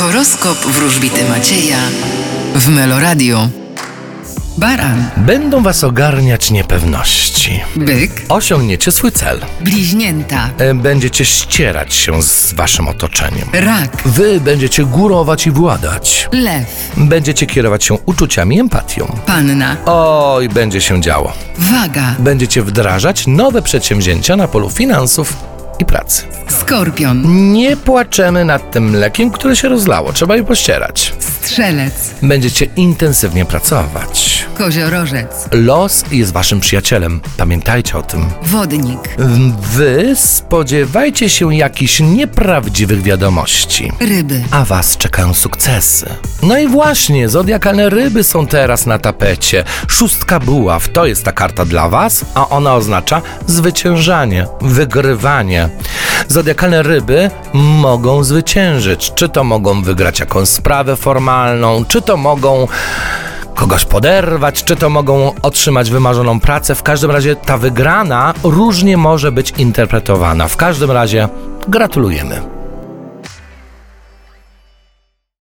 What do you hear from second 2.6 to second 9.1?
Meloradio. Baran, Będą was ogarniać niepewności. byk, Osiągniecie